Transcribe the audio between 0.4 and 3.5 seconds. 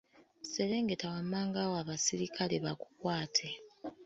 Serengeta wammanga awo abaserikale bakukwate.